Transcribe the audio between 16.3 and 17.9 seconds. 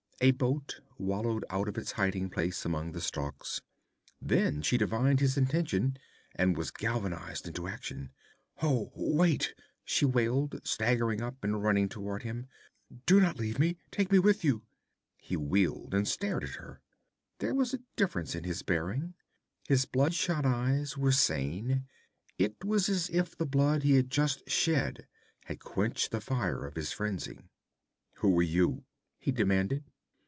at her. There was a